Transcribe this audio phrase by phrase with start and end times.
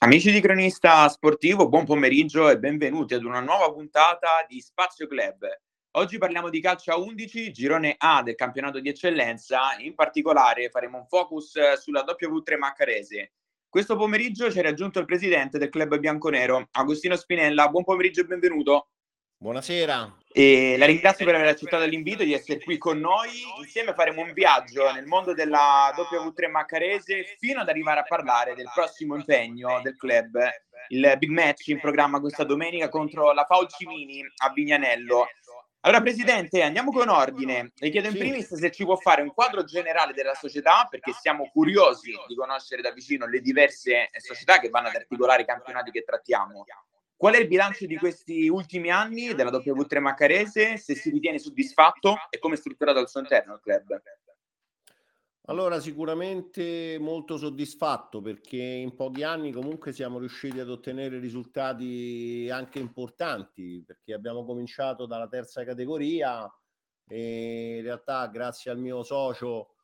[0.00, 5.46] Amici di Cronista Sportivo, buon pomeriggio e benvenuti ad una nuova puntata di Spazio Club.
[5.92, 10.98] Oggi parliamo di calcio a 11, girone A del campionato di eccellenza, in particolare faremo
[10.98, 13.32] un focus sulla W3 Maccarese.
[13.70, 17.70] Questo pomeriggio ci è raggiunto il presidente del club bianconero, Agostino Spinella.
[17.70, 18.90] Buon pomeriggio e benvenuto.
[19.42, 20.18] Buonasera.
[20.30, 23.30] E la ringrazio per aver accettato l'invito di essere qui con noi.
[23.56, 28.70] Insieme faremo un viaggio nel mondo della W3 Maccarese fino ad arrivare a parlare del
[28.74, 30.38] prossimo impegno del club,
[30.88, 35.26] il big match in programma questa domenica contro la Paul Cimini a Vignanello.
[35.80, 37.72] Allora, Presidente, andiamo con ordine.
[37.76, 41.48] Le chiedo in primis se ci può fare un quadro generale della società, perché siamo
[41.50, 46.02] curiosi di conoscere da vicino le diverse società che vanno ad articolare i campionati che
[46.02, 46.66] trattiamo.
[47.20, 50.78] Qual è il bilancio di questi ultimi anni della W3 Maccarese?
[50.78, 54.02] Se si ritiene soddisfatto e come è strutturato al suo interno il club?
[55.42, 62.78] Allora, sicuramente molto soddisfatto perché in pochi anni comunque siamo riusciti ad ottenere risultati anche
[62.78, 66.50] importanti perché abbiamo cominciato dalla terza categoria
[67.06, 69.74] e in realtà grazie al mio socio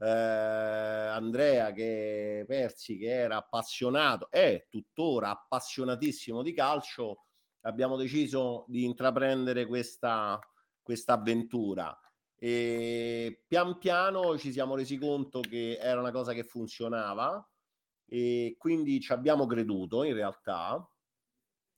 [0.00, 7.26] eh, Andrea che Persi che era appassionato, è tuttora appassionatissimo di calcio,
[7.62, 10.38] abbiamo deciso di intraprendere questa,
[10.82, 11.96] questa avventura.
[12.42, 17.46] E pian piano ci siamo resi conto che era una cosa che funzionava
[18.06, 20.82] e quindi ci abbiamo creduto in realtà.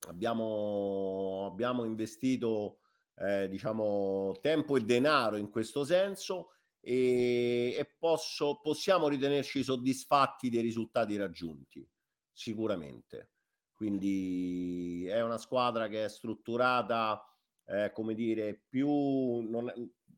[0.09, 2.78] Abbiamo, abbiamo investito
[3.17, 6.50] eh, diciamo tempo e denaro in questo senso
[6.84, 11.88] e, e posso, possiamo ritenerci soddisfatti dei risultati raggiunti,
[12.33, 13.30] sicuramente.
[13.72, 17.25] Quindi è una squadra che è strutturata,
[17.66, 18.88] eh, come dire, più...
[19.48, 19.72] Non,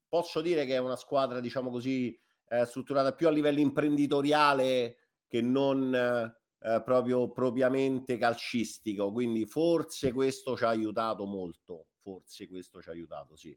[0.09, 5.43] posso dire che è una squadra, diciamo così, eh, strutturata più a livello imprenditoriale che
[5.43, 9.13] non eh, proprio propriamente calcistico.
[9.13, 13.57] Quindi forse questo ci ha aiutato molto, forse questo ci ha aiutato, sì.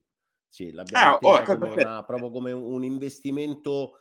[0.49, 3.99] Sì, l'abbiamo ah, oh, come una, proprio come un investimento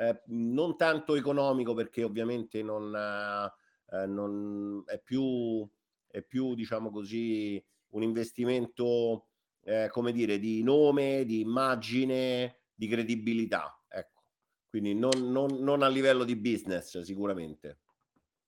[0.00, 5.68] eh, non tanto economico perché ovviamente non, eh, non è, più,
[6.06, 9.26] è più, diciamo così, un investimento,
[9.62, 13.78] eh, come dire, di nome, di immagine, di credibilità.
[13.88, 14.22] Ecco.
[14.70, 17.80] Quindi non, non, non a livello di business sicuramente.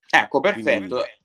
[0.09, 0.97] Ecco, perfetto.
[0.97, 1.22] Quindi,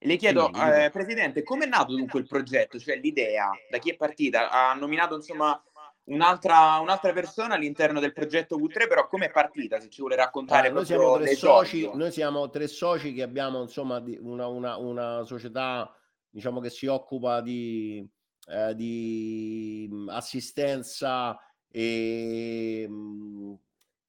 [0.00, 3.90] le chiedo, sì, eh, Presidente, come è nato dunque il progetto, cioè l'idea, da chi
[3.90, 4.50] è partita?
[4.50, 5.60] Ha nominato insomma
[6.04, 10.68] un'altra, un'altra persona all'interno del progetto V3, però come è partita, se ci vuole raccontare?
[10.68, 15.24] Eh, noi siamo tre soci, noi siamo tre soci che abbiamo insomma una, una, una
[15.24, 15.92] società
[16.30, 18.06] diciamo che si occupa di,
[18.46, 21.36] eh, di assistenza
[21.70, 23.54] e mh,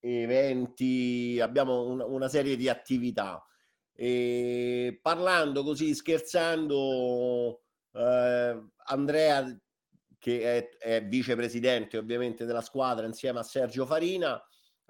[0.02, 3.44] eventi, abbiamo un, una serie di attività
[4.02, 9.60] e parlando così, scherzando, eh, Andrea,
[10.18, 14.42] che è, è vicepresidente ovviamente della squadra insieme a Sergio Farina,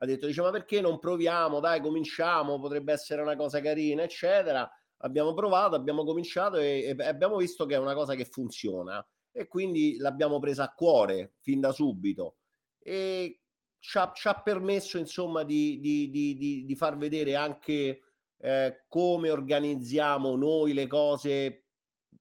[0.01, 1.59] ha detto, dice, ma perché non proviamo?
[1.59, 4.69] Dai, cominciamo, potrebbe essere una cosa carina, eccetera.
[4.97, 9.47] Abbiamo provato, abbiamo cominciato e, e abbiamo visto che è una cosa che funziona e
[9.47, 12.35] quindi l'abbiamo presa a cuore fin da subito
[12.77, 13.41] e
[13.79, 18.01] ci ha, ci ha permesso insomma di, di, di, di, far vedere anche
[18.41, 21.65] eh, come organizziamo noi le cose,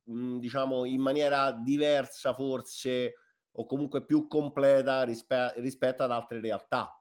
[0.05, 3.15] mh, mhmm, diciamo, in maniera diversa forse
[3.53, 6.93] o comunque più completa rispe- rispetto ad altre realtà.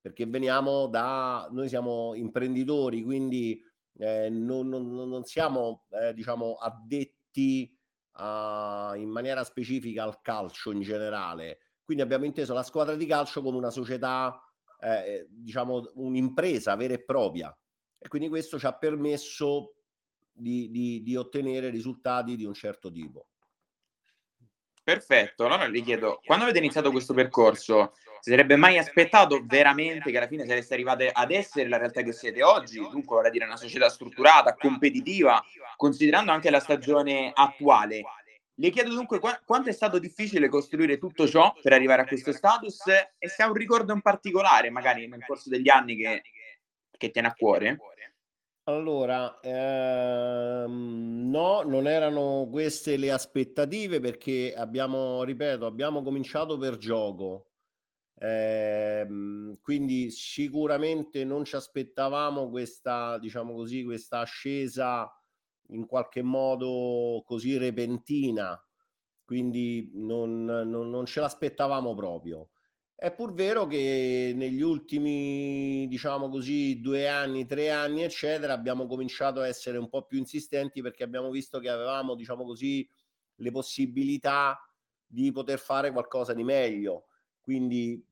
[0.00, 3.60] Perché veniamo da, noi siamo imprenditori, quindi
[3.98, 7.76] eh, non, non, non, siamo, eh, diciamo, addetti
[8.12, 11.58] a, in maniera specifica al calcio in generale.
[11.84, 14.40] Quindi abbiamo inteso la squadra di calcio come una società,
[14.80, 17.54] eh, diciamo, un'impresa vera e propria
[17.98, 19.74] e quindi questo ci ha permesso
[20.32, 23.26] di, di, di ottenere risultati di un certo tipo.
[24.88, 30.16] Perfetto, allora le chiedo, quando avete iniziato questo percorso, si sarebbe mai aspettato veramente che
[30.16, 33.58] alla fine sareste arrivate ad essere la realtà che siete oggi, dunque vorrei dire una
[33.58, 35.44] società strutturata, competitiva,
[35.76, 38.02] considerando anche la stagione attuale?
[38.54, 42.32] Le chiedo dunque qu- quanto è stato difficile costruire tutto ciò per arrivare a questo
[42.32, 42.86] status
[43.18, 46.22] e se ha un ricordo in particolare, magari nel corso degli anni, che,
[46.98, 47.86] che tiene a cuore?
[48.64, 57.46] Allora, ehm, no, non erano queste le aspettative perché abbiamo, ripeto, abbiamo cominciato per gioco.
[58.20, 65.10] Ehm, quindi sicuramente non ci aspettavamo questa, diciamo così, questa ascesa
[65.68, 68.60] in qualche modo così repentina.
[69.24, 72.50] Quindi non, non, non ce l'aspettavamo proprio.
[73.00, 79.38] È pur vero che negli ultimi, diciamo così, due anni, tre anni, eccetera, abbiamo cominciato
[79.40, 82.88] a essere un po' più insistenti perché abbiamo visto che avevamo, diciamo così,
[83.36, 84.58] le possibilità
[85.06, 87.06] di poter fare qualcosa di meglio.
[87.40, 88.04] Quindi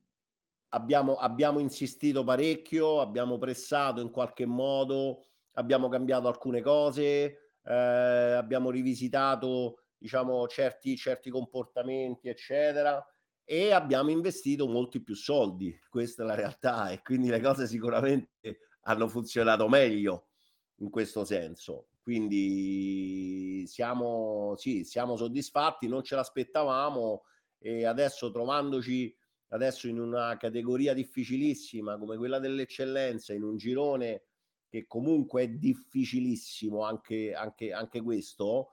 [0.68, 5.24] abbiamo, abbiamo insistito parecchio, abbiamo pressato in qualche modo,
[5.54, 13.04] abbiamo cambiato alcune cose, eh, abbiamo rivisitato, diciamo, certi, certi comportamenti, eccetera
[13.48, 18.58] e abbiamo investito molti più soldi, questa è la realtà e quindi le cose sicuramente
[18.82, 20.30] hanno funzionato meglio
[20.78, 21.90] in questo senso.
[22.02, 27.22] Quindi siamo, sì, siamo soddisfatti, non ce l'aspettavamo
[27.58, 29.16] e adesso trovandoci
[29.50, 34.24] adesso in una categoria difficilissima come quella dell'eccellenza, in un girone
[34.68, 38.70] che comunque è difficilissimo anche, anche, anche questo,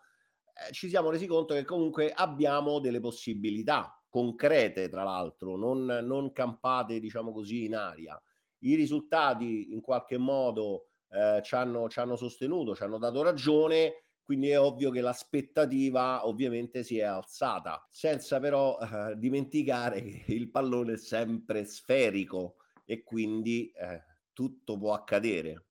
[0.67, 6.31] eh, ci siamo resi conto che comunque abbiamo delle possibilità concrete, tra l'altro, non, non
[6.33, 8.21] campate, diciamo così, in aria.
[8.59, 14.03] I risultati in qualche modo eh, ci, hanno, ci hanno sostenuto, ci hanno dato ragione,
[14.21, 20.51] quindi è ovvio che l'aspettativa ovviamente si è alzata, senza però eh, dimenticare che il
[20.51, 23.99] pallone è sempre sferico e quindi eh,
[24.31, 25.69] tutto può accadere.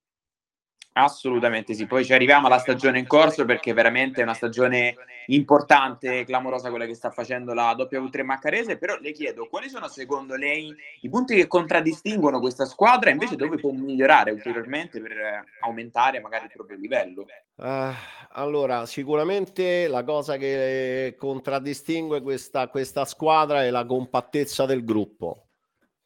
[0.94, 4.94] Assolutamente sì, poi ci arriviamo alla stagione in corso perché veramente è una stagione
[5.26, 10.36] importante, clamorosa quella che sta facendo la W3 Maccarese, però le chiedo quali sono secondo
[10.36, 16.20] lei i punti che contraddistinguono questa squadra e invece dove può migliorare ulteriormente per aumentare
[16.20, 17.24] magari il proprio livello?
[17.54, 17.94] Uh,
[18.32, 25.46] allora, sicuramente la cosa che contraddistingue questa, questa squadra è la compattezza del gruppo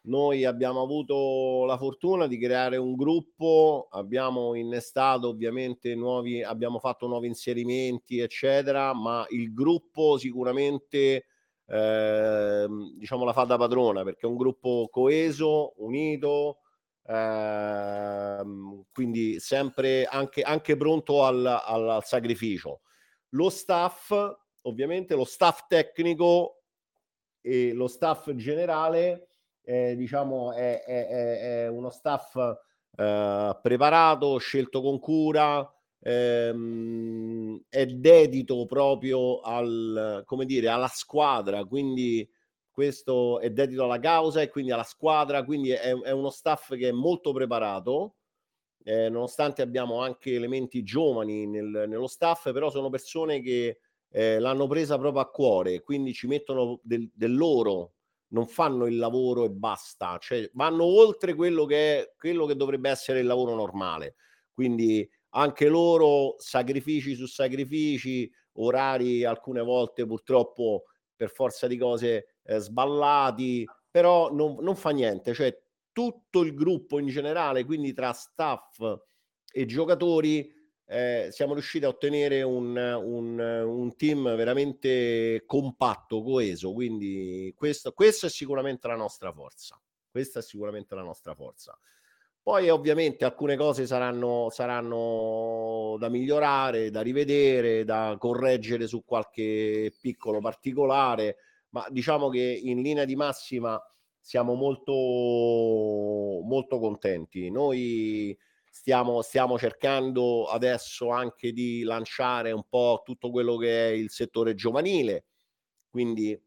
[0.06, 7.06] noi abbiamo avuto la fortuna di creare un gruppo, abbiamo innestato ovviamente nuovi, abbiamo fatto
[7.06, 11.26] nuovi inserimenti, eccetera, ma il gruppo sicuramente
[11.66, 12.66] eh,
[12.98, 16.58] diciamo la fa da padrona perché è un gruppo coeso, unito,
[17.04, 18.42] eh,
[18.92, 22.82] quindi sempre anche, anche pronto al, al, al sacrificio.
[23.30, 24.12] Lo staff,
[24.62, 26.62] ovviamente lo staff tecnico
[27.40, 29.28] e lo staff generale
[29.68, 35.68] eh, diciamo, è, è, è, uno staff eh, preparato, scelto con cura,
[35.98, 42.28] ehm, è dedito proprio al, come dire, alla squadra, quindi
[42.70, 46.88] questo è dedito alla causa e quindi alla squadra, quindi è, è uno staff che
[46.88, 48.14] è molto preparato.
[48.84, 53.80] Eh, nonostante abbiamo anche elementi giovani nel, nello staff, però sono persone che
[54.10, 57.95] eh, l'hanno presa proprio a cuore, quindi ci mettono del, del loro
[58.28, 62.90] non fanno il lavoro e basta, cioè vanno oltre quello che, è, quello che dovrebbe
[62.90, 64.16] essere il lavoro normale.
[64.52, 70.84] Quindi anche loro sacrifici su sacrifici, orari alcune volte purtroppo
[71.14, 75.56] per forza di cose eh, sballati, però non, non fa niente, cioè
[75.92, 78.78] tutto il gruppo in generale, quindi tra staff
[79.50, 80.52] e giocatori,
[80.88, 86.72] eh, siamo riusciti a ottenere un, un, un, team veramente compatto, coeso.
[86.72, 89.80] Quindi questo, questo, è sicuramente la nostra forza.
[90.08, 91.76] Questa è sicuramente la nostra forza.
[92.40, 100.38] Poi ovviamente alcune cose saranno, saranno da migliorare, da rivedere, da correggere su qualche piccolo
[100.38, 101.38] particolare,
[101.70, 103.80] ma diciamo che in linea di massima
[104.20, 104.92] siamo molto,
[106.44, 107.50] molto contenti.
[107.50, 108.38] Noi
[108.86, 114.54] stiamo, stiamo cercando adesso anche di lanciare un po' tutto quello che è il settore
[114.54, 115.24] giovanile,
[115.90, 116.40] quindi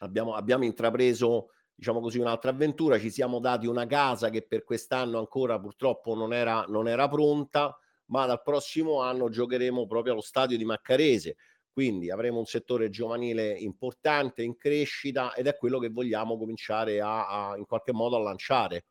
[0.00, 5.18] abbiamo, abbiamo intrapreso diciamo così un'altra avventura, ci siamo dati una casa che per quest'anno
[5.18, 7.74] ancora purtroppo non era, non era pronta,
[8.08, 11.36] ma dal prossimo anno giocheremo proprio allo stadio di Maccarese,
[11.72, 17.52] quindi avremo un settore giovanile importante in crescita ed è quello che vogliamo cominciare a,
[17.52, 18.84] a in qualche modo a lanciare.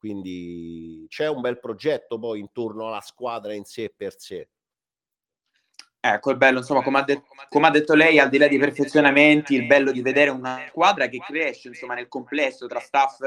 [0.00, 4.48] Quindi c'è un bel progetto poi intorno alla squadra in sé per sé.
[6.02, 8.58] Ecco, il bello, insomma, come ha, de- come ha, detto lei, al di là dei
[8.58, 13.20] perfezionamenti, il bello di vedere una squadra che cresce, insomma, nel complesso tra staff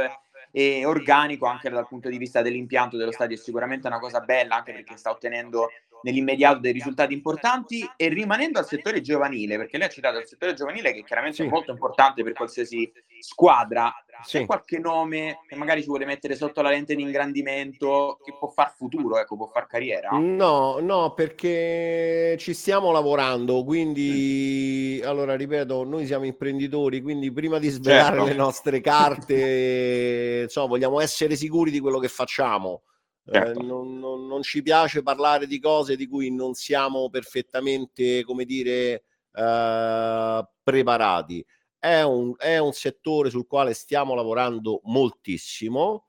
[0.52, 4.56] e organico, anche dal punto di vista dell'impianto dello stadio, è sicuramente una cosa bella,
[4.56, 5.70] anche perché sta ottenendo
[6.02, 10.56] nell'immediato dei risultati importanti e rimanendo al settore giovanile, perché lei ha citato il settore
[10.56, 11.44] giovanile che chiaramente sì.
[11.44, 12.92] è molto importante per qualsiasi
[13.24, 13.94] squadra.
[14.26, 14.40] Sì.
[14.40, 18.50] C'è qualche nome che magari ci vuole mettere sotto la lente di ingrandimento che può
[18.50, 20.10] far futuro, ecco, può far carriera?
[20.12, 25.08] No, no, perché ci stiamo lavorando, quindi mm.
[25.08, 28.26] allora ripeto, noi siamo imprenditori, quindi prima di svelare certo.
[28.26, 32.84] le nostre carte, so, vogliamo essere sicuri di quello che facciamo.
[33.26, 33.60] Certo.
[33.60, 38.44] Eh, non, non, non, ci piace parlare di cose di cui non siamo perfettamente, come
[38.44, 39.04] dire,
[39.34, 41.46] eh, preparati.
[41.84, 46.06] È un, è un settore sul quale stiamo lavorando moltissimo,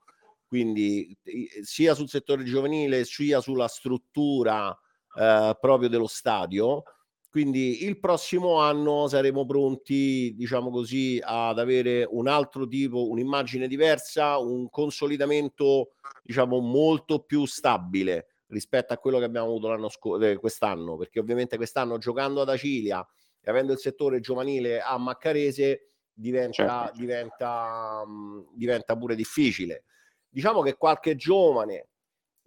[0.47, 1.19] quindi
[1.63, 4.71] sia sul settore giovanile sia sulla struttura
[5.19, 6.85] eh, proprio dello stadio.
[7.29, 14.39] Quindi il prossimo anno saremo pronti, diciamo così, ad avere un altro tipo, un'immagine diversa,
[14.39, 20.37] un consolidamento, diciamo, molto più stabile rispetto a quello che abbiamo avuto l'anno scorso, eh,
[20.37, 23.05] quest'anno, perché ovviamente quest'anno giocando ad Acilia
[23.45, 26.99] e avendo il settore giovanile a Maccarese diventa, certo.
[26.99, 29.85] diventa, um, diventa pure difficile.
[30.29, 31.89] Diciamo che qualche giovane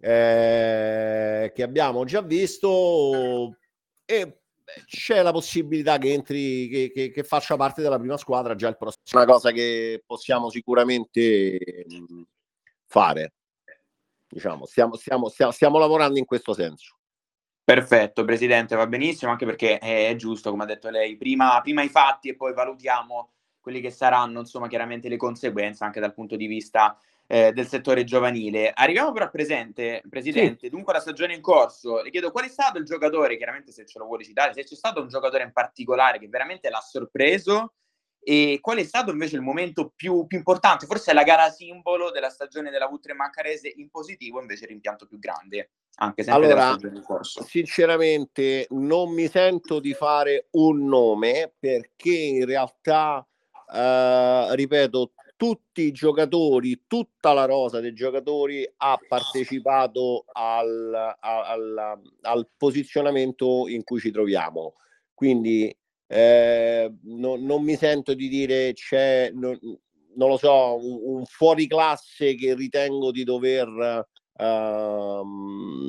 [0.00, 3.56] eh, che abbiamo già visto
[4.04, 4.40] e
[4.86, 8.76] c'è la possibilità che entri, che, che, che, faccia parte della prima squadra già il
[8.76, 9.22] prossimo.
[9.22, 11.86] Una cosa che possiamo sicuramente
[12.86, 13.32] fare.
[14.28, 16.97] Diciamo, stiamo, stiamo, stiamo, stiamo lavorando in questo senso.
[17.68, 21.90] Perfetto, Presidente, va benissimo, anche perché è giusto, come ha detto lei, prima, prima, i
[21.90, 26.46] fatti e poi valutiamo quelli che saranno, insomma, chiaramente le conseguenze anche dal punto di
[26.46, 28.72] vista eh, del settore giovanile.
[28.74, 30.68] Arriviamo però al presente, Presidente, sì.
[30.70, 33.98] dunque la stagione in corso, le chiedo qual è stato il giocatore, chiaramente se ce
[33.98, 37.74] lo vuole citare, se c'è stato un giocatore in particolare che veramente l'ha sorpreso
[38.20, 42.30] e qual è stato invece il momento più, più importante, forse la gara simbolo della
[42.30, 45.70] stagione della V3 Maccarese in positivo, invece l'impianto più grande,
[46.00, 46.76] anche se allora,
[47.22, 53.26] Sinceramente non mi sento di fare un nome perché in realtà,
[53.74, 62.48] eh, ripeto, tutti i giocatori, tutta la rosa dei giocatori ha partecipato al, al, al
[62.56, 64.74] posizionamento in cui ci troviamo.
[65.14, 65.74] Quindi
[66.08, 69.56] eh, no, non mi sento di dire c'è, no,
[70.16, 75.22] non lo so, un, un fuori classe che ritengo di dover uh,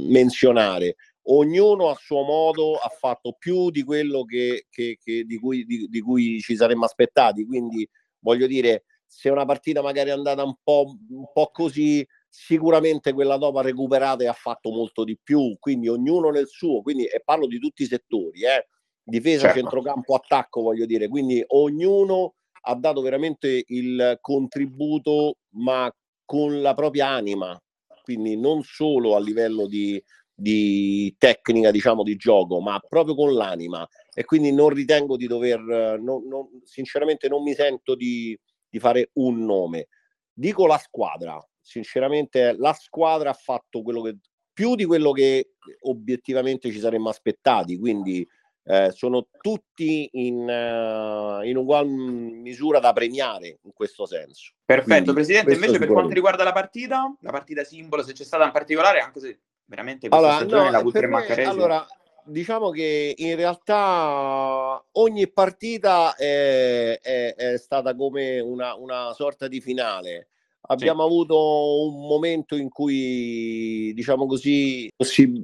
[0.07, 0.95] menzionare.
[1.31, 5.87] Ognuno a suo modo ha fatto più di quello che, che, che di, cui, di,
[5.87, 7.45] di cui ci saremmo aspettati.
[7.45, 7.87] Quindi
[8.19, 13.37] voglio dire, se una partita magari è andata un po', un po' così, sicuramente quella
[13.37, 17.21] dopo ha recuperato e ha fatto molto di più, quindi ognuno nel suo, quindi, e
[17.23, 18.67] parlo di tutti i settori, eh,
[19.09, 19.59] difesa, certo.
[19.59, 25.91] centrocampo, attacco, voglio dire, quindi ognuno ha dato veramente il contributo, ma
[26.25, 27.59] con la propria anima,
[28.03, 30.01] quindi non solo a livello di,
[30.33, 33.87] di tecnica, diciamo, di gioco, ma proprio con l'anima.
[34.13, 35.59] E quindi non ritengo di dover,
[35.99, 38.37] non, non, sinceramente non mi sento di,
[38.69, 39.87] di fare un nome.
[40.33, 44.17] Dico la squadra, sinceramente la squadra ha fatto quello che
[44.53, 45.51] più di quello che
[45.81, 48.27] obiettivamente ci saremmo aspettati, quindi
[48.69, 54.53] eh, sono tutti in, uh, in ugual misura da premiare in questo senso.
[54.63, 58.45] Perfetto, Quindi, Presidente, invece per quanto riguarda la partita, la partita simbolo, se c'è stata
[58.45, 61.49] in particolare, anche se veramente questa allora, stagione no, la V3 Maccarese...
[61.49, 61.87] Allora,
[62.25, 69.61] diciamo che in realtà ogni partita è, è, è stata come una, una, sorta di
[69.61, 70.27] finale.
[70.61, 71.07] Abbiamo sì.
[71.07, 74.87] avuto un momento in cui, diciamo così,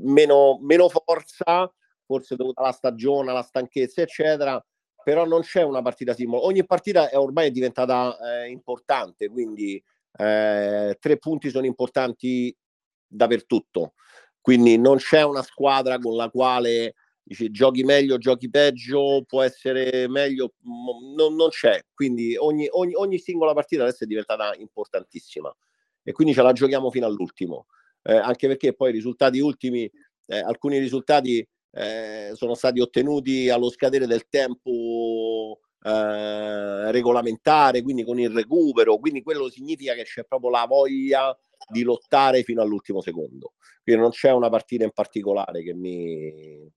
[0.04, 1.74] meno, meno forza,
[2.06, 4.64] forse dovuta alla stagione, alla stanchezza, eccetera,
[5.04, 6.46] però non c'è una partita simbolo.
[6.46, 9.82] Ogni partita è ormai diventata eh, importante, quindi
[10.18, 12.56] eh, tre punti sono importanti
[13.08, 13.94] dappertutto.
[14.42, 16.94] Quindi non c'è una squadra con la quale
[17.26, 20.54] dici, giochi meglio, giochi peggio, può essere meglio,
[21.16, 21.84] non, non c'è.
[21.94, 25.54] Quindi ogni, ogni, ogni, singola partita adesso è diventata importantissima
[26.04, 27.68] e quindi ce la giochiamo fino all'ultimo.
[28.04, 29.90] Eh, anche perché poi i risultati ultimi,
[30.28, 38.18] eh, alcuni risultati eh, sono stati ottenuti allo scadere del tempo eh, regolamentare, quindi con
[38.18, 41.38] il recupero, quindi quello significa che c'è proprio la voglia
[41.70, 43.54] di lottare fino all'ultimo secondo.
[43.84, 46.72] Quindi non c'è una partita in particolare che mi,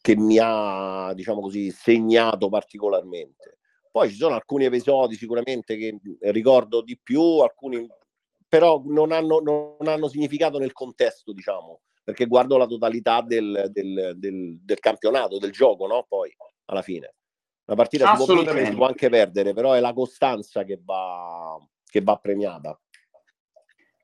[0.00, 3.58] che mi ha, diciamo così, segnato particolarmente.
[3.92, 6.00] Poi ci sono alcuni episodi sicuramente che
[6.32, 7.86] ricordo di più, alcuni
[8.48, 14.12] però non hanno, non hanno significato nel contesto, diciamo, perché guardo la totalità del, del,
[14.16, 16.04] del, del campionato, del gioco, no?
[16.06, 16.32] Poi
[16.66, 17.14] alla fine.
[17.64, 21.56] Una partita si può vincere, si può anche perdere, però è la costanza che va,
[21.84, 22.78] che va premiata.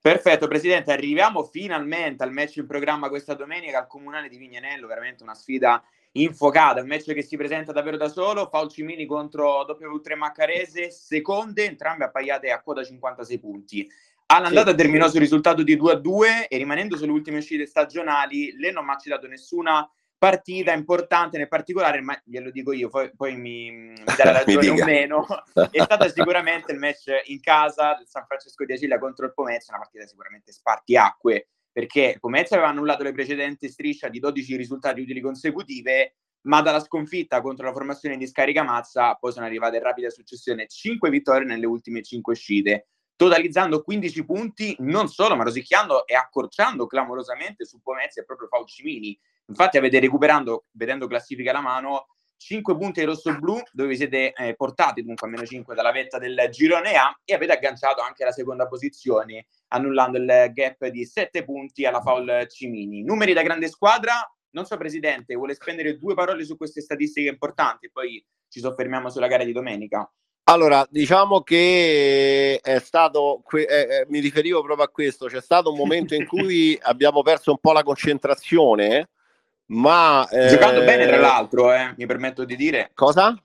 [0.01, 5.23] Perfetto, Presidente, arriviamo finalmente al match in programma questa domenica al Comunale di Vignanello, veramente
[5.23, 10.91] una sfida infuocata, un match che si presenta davvero da solo, Falcimini contro W3 Maccarese,
[10.91, 13.91] seconde, entrambe appaiate a quota 56 punti.
[14.33, 14.77] All'andata sì.
[14.77, 18.85] terminò sul risultato di 2 a 2 e rimanendo sulle ultime uscite stagionali, lei non
[18.85, 23.71] mi ha citato nessuna partita importante nel particolare, ma glielo dico io, poi, poi mi,
[23.71, 25.27] mi dà ragione o meno,
[25.71, 29.75] è stata sicuramente il match in casa del San Francesco di Acilia contro il Pomezia,
[29.75, 35.21] una partita sicuramente spartiacque, perché Pomezia aveva annullato le precedenti strisce di 12 risultati utili
[35.21, 40.09] consecutive, ma dalla sconfitta contro la formazione di Scarica Mazza poi sono arrivate in rapida
[40.09, 42.89] successione 5 vittorie nelle ultime 5 uscite,
[43.21, 49.19] totalizzando 15 punti non solo, ma rosicchiando e accorciando clamorosamente su Pomezia e proprio Faucimini.
[49.49, 52.07] Infatti avete recuperando, vedendo classifica alla mano,
[52.39, 56.17] 5 punti ai rosso-blu, dove vi siete eh, portati dunque a meno 5 dalla vetta
[56.17, 61.45] del girone A e avete agganciato anche la seconda posizione, annullando il gap di 7
[61.45, 63.05] punti alla foul Cimini.
[63.05, 64.15] Numeri da grande squadra,
[64.53, 69.27] non so Presidente, vuole spendere due parole su queste statistiche importanti, poi ci soffermiamo sulla
[69.27, 70.11] gara di domenica.
[70.45, 75.77] Allora, diciamo che è stato, eh, eh, mi riferivo proprio a questo, c'è stato un
[75.77, 79.11] momento in cui abbiamo perso un po' la concentrazione
[79.71, 80.49] ma eh...
[80.49, 82.91] giocando bene tra l'altro eh, mi permetto di dire.
[82.95, 83.41] Cosa?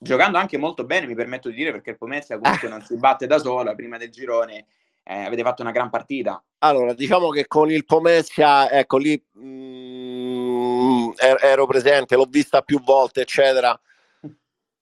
[0.00, 3.26] giocando anche molto bene mi permetto di dire perché il Pomezia comunque non si batte
[3.26, 4.66] da sola prima del girone
[5.02, 6.42] eh, avete fatto una gran partita.
[6.58, 12.62] Allora diciamo che con il Pomezia ecco lì mh, mm, er-, ero presente l'ho vista
[12.62, 13.78] più volte eccetera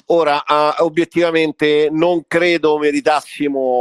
[0.06, 3.72] ora uh, obiettivamente non credo meritassimo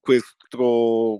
[0.00, 0.38] questo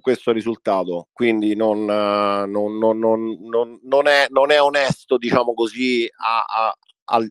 [0.00, 6.76] questo, risultato, quindi non, non, non, non, è, non è onesto, diciamo così, a, a,
[7.16, 7.26] a,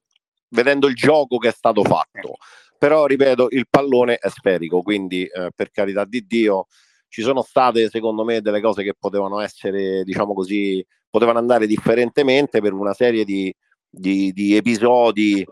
[0.50, 2.38] vedendo il gioco che è stato fatto.
[2.77, 6.67] Però, ripeto, il pallone è sferico, quindi eh, per carità di Dio
[7.09, 12.62] ci sono state, secondo me, delle cose che potevano essere, diciamo così, potevano andare differentemente
[12.62, 13.53] per una serie di,
[13.89, 15.45] di, di episodi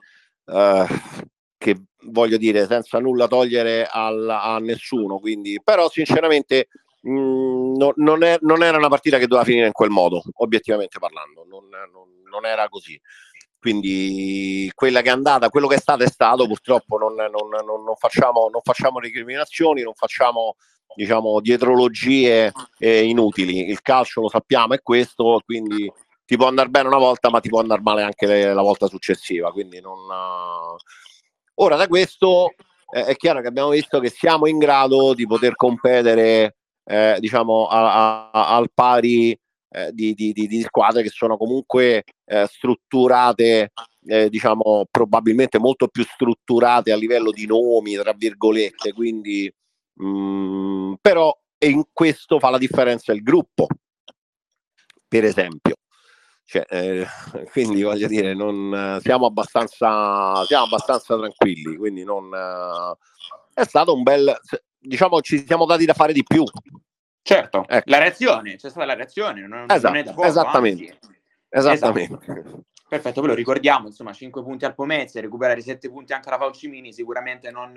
[0.47, 0.85] eh,
[1.57, 6.67] che voglio dire, senza nulla togliere al, a nessuno, quindi, però sinceramente
[7.01, 10.23] mh, mm, no, non, è, non, era una partita che doveva finire in quel modo,
[10.37, 12.99] obiettivamente parlando, non, non, non, era così.
[13.59, 17.15] Quindi quella che è andata, quello che è stato è stato, purtroppo non,
[17.97, 20.55] facciamo, non facciamo recriminazioni, non facciamo
[20.95, 23.69] diciamo dietrologie eh, inutili.
[23.69, 25.91] Il calcio lo sappiamo è questo, quindi
[26.27, 28.87] ti può andare bene una volta, ma ti può andare male anche le, la volta
[28.87, 29.51] successiva.
[29.51, 29.97] Quindi non,
[31.59, 32.53] Ora da questo
[32.91, 37.65] eh, è chiaro che abbiamo visto che siamo in grado di poter competere eh, diciamo
[37.67, 39.31] a, a, al pari
[39.69, 43.71] eh, di, di, di, squadre che sono comunque eh, strutturate
[44.05, 49.51] eh, diciamo probabilmente molto più strutturate a livello di nomi tra virgolette quindi
[49.93, 51.35] mh, mm, però
[51.65, 53.65] in questo fa la differenza il gruppo
[55.07, 55.75] per esempio
[56.47, 57.05] cioè, eh,
[57.51, 62.97] quindi voglio dire, non, siamo, abbastanza, siamo abbastanza tranquilli, quindi non, eh,
[63.53, 64.33] è stato un bel,
[64.79, 66.45] diciamo, ci siamo dati da fare di più.
[67.21, 67.89] Certo, ecco.
[67.89, 70.99] la reazione, c'è stata la reazione, non, esatto, non è da poco, esattamente.
[71.49, 72.31] esattamente.
[72.31, 72.63] Esatto.
[72.87, 76.93] Perfetto, ve lo ricordiamo, insomma, 5 punti al Pomezia, recuperare 7 punti anche alla Faucimini,
[76.93, 77.73] sicuramente non,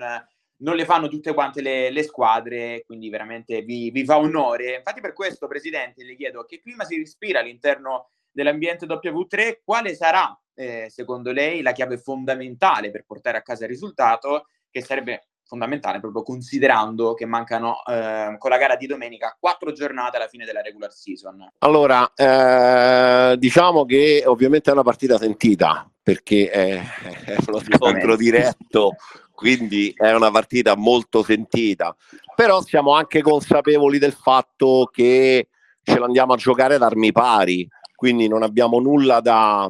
[0.59, 4.75] non le fanno tutte quante le, le squadre, quindi veramente vi, vi, fa onore.
[4.75, 10.37] Infatti per questo, Presidente, le chiedo che clima si respira all'interno dell'ambiente W3, quale sarà
[10.53, 15.99] eh, secondo lei la chiave fondamentale per portare a casa il risultato, che sarebbe fondamentale
[15.99, 20.61] proprio considerando che mancano eh, con la gara di domenica quattro giornate alla fine della
[20.61, 21.45] regular season?
[21.57, 26.81] Allora, eh, diciamo che ovviamente è una partita sentita perché è,
[27.25, 28.95] è uno scontro diretto,
[29.33, 31.93] quindi è una partita molto sentita,
[32.33, 35.49] però siamo anche consapevoli del fatto che
[35.83, 37.67] ce l'andiamo a giocare ad armi pari
[38.01, 39.69] quindi non abbiamo nulla da,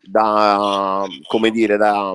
[0.00, 2.10] da come dire, da,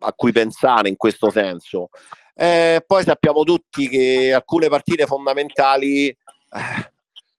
[0.00, 1.90] a cui pensare in questo senso.
[2.34, 6.18] Eh, poi sappiamo tutti che alcune partite fondamentali eh,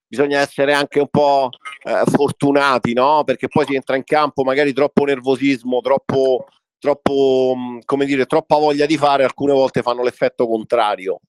[0.08, 1.50] bisogna essere anche un po'
[1.84, 3.26] eh, fortunati, no?
[3.26, 6.46] Perché poi si entra in campo magari troppo nervosismo, troppo,
[6.80, 7.54] troppo,
[7.84, 11.20] come dire, troppa voglia di fare, alcune volte fanno l'effetto contrario.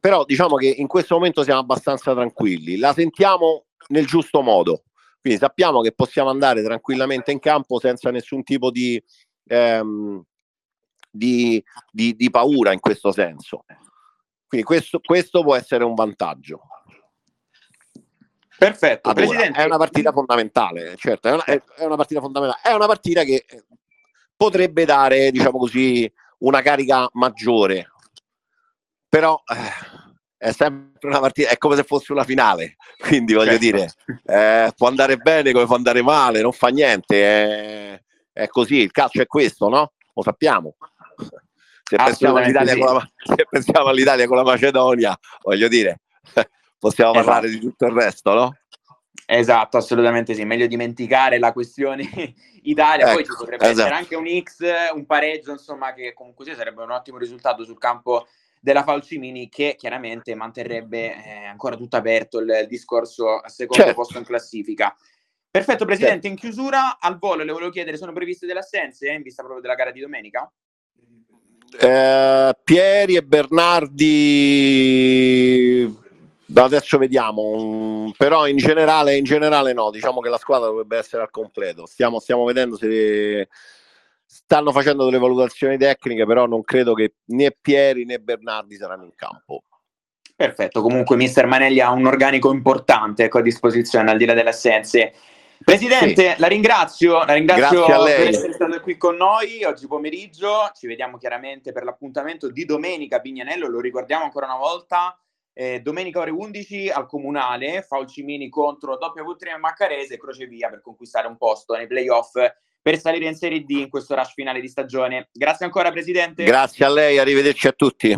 [0.00, 4.82] Però diciamo che in questo momento siamo abbastanza tranquilli, la sentiamo nel giusto modo.
[5.20, 9.02] Quindi sappiamo che possiamo andare tranquillamente in campo senza nessun tipo di,
[9.48, 10.22] ehm,
[11.10, 13.64] di, di, di paura in questo senso.
[14.46, 16.62] Quindi questo, questo può essere un vantaggio.
[18.58, 19.58] Perfetto, Presidente.
[19.58, 22.60] È una partita fondamentale, certo, è una, è una, partita fondamentale.
[22.62, 23.44] È una partita che
[24.36, 27.90] potrebbe dare, diciamo così, una carica maggiore.
[29.08, 29.99] Però eh,
[30.42, 33.64] è sempre una partita, è come se fosse una finale, quindi voglio certo.
[33.64, 33.92] dire,
[34.24, 38.90] eh, può andare bene come può andare male, non fa niente, è, è, così, il
[38.90, 39.92] calcio è questo, no?
[40.14, 40.76] Lo sappiamo.
[41.82, 42.80] Se pensiamo, all'Italia sì.
[42.80, 46.00] con la, se pensiamo all'Italia con la Macedonia, voglio dire,
[46.78, 47.26] possiamo esatto.
[47.26, 48.56] parlare di tutto il resto, no?
[49.26, 50.44] Esatto, assolutamente sì.
[50.44, 52.08] Meglio dimenticare la questione
[52.62, 53.06] Italia.
[53.06, 53.80] Ecco, Poi ci potrebbe esatto.
[53.80, 57.78] essere anche un X, un pareggio, insomma, che comunque sia sarebbe un ottimo risultato sul
[57.78, 58.26] campo
[58.60, 64.00] della Falcimini che chiaramente manterrebbe eh, ancora tutto aperto il, il discorso a secondo certo.
[64.00, 64.94] posto in classifica.
[65.50, 66.28] Perfetto, Presidente.
[66.28, 69.62] In chiusura, al volo le volevo chiedere, sono previste delle assenze eh, in vista proprio
[69.62, 70.48] della gara di domenica?
[71.78, 74.18] Eh, Pieri e Bernardi
[76.52, 81.30] adesso vediamo però in generale, in generale no diciamo che la squadra dovrebbe essere al
[81.30, 83.48] completo stiamo, stiamo vedendo se
[84.32, 89.14] stanno facendo delle valutazioni tecniche però non credo che né Pieri né Bernardi saranno in
[89.16, 89.64] campo
[90.36, 94.50] perfetto comunque mister Manelli ha un organico importante ecco, a disposizione al di là delle
[94.50, 95.12] assenze
[95.62, 96.40] Presidente, sì.
[96.40, 100.70] la ringrazio, la ringrazio per essere stato qui con noi oggi pomeriggio.
[100.72, 105.14] Ci vediamo chiaramente per l'appuntamento di domenica a Vignanello, lo ricordiamo ancora una volta.
[105.52, 111.36] Eh, domenica ore 11 al Comunale, Faucimini contro W3 Maccarese e Crocevia per conquistare un
[111.36, 112.36] posto nei playoff
[112.82, 115.28] per salire in Serie D in questo rush finale di stagione.
[115.32, 116.44] Grazie ancora Presidente.
[116.44, 118.16] Grazie a lei, arrivederci a tutti.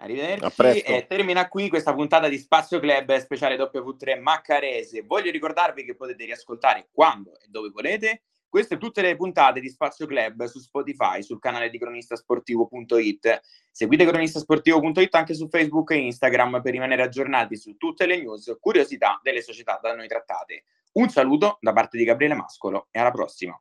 [0.00, 5.02] Arrivederci e termina qui questa puntata di Spazio Club speciale W3 Maccarese.
[5.02, 10.06] Voglio ricordarvi che potete riascoltare quando e dove volete queste tutte le puntate di Spazio
[10.06, 13.40] Club su Spotify, sul canale di cronistasportivo.it.
[13.70, 19.20] Seguite cronistasportivo.it anche su Facebook e Instagram per rimanere aggiornati su tutte le news, curiosità
[19.22, 20.64] delle società da noi trattate.
[20.92, 23.56] Un saluto da parte di Gabriele Mascolo e alla prossima.